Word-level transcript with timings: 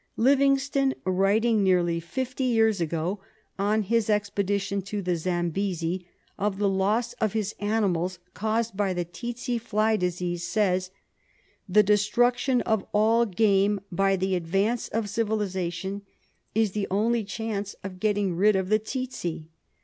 Livingstone, 0.17 0.95
writing 1.05 1.61
nearly 1.61 1.99
fifty 1.99 2.45
years 2.45 2.81
ago, 2.81 3.19
on 3.59 3.83
his 3.83 4.09
expedition 4.09 4.81
to 4.81 4.99
the 4.99 5.15
Zambesi, 5.15 6.07
of 6.39 6.57
the 6.57 6.67
loss 6.67 7.13
of 7.21 7.33
his 7.33 7.53
animals 7.59 8.17
caused 8.33 8.75
by 8.75 8.95
the 8.95 9.05
tsetse 9.05 9.59
fly 9.59 9.95
disease, 9.95 10.43
says: 10.43 10.89
"The 11.69 11.83
destruction 11.83 12.61
of 12.61 12.83
all 12.93 13.27
game 13.27 13.79
by 13.91 14.15
the 14.15 14.33
advance 14.33 14.87
of 14.87 15.07
civilisation 15.07 16.01
is 16.55 16.71
the 16.71 16.87
only 16.89 17.23
chance 17.23 17.75
of 17.83 17.99
getting 17.99 18.35
rid 18.35 18.55
of 18.55 18.69
the 18.69 18.79
tsetse." 18.79 19.43